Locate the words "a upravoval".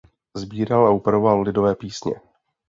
0.87-1.41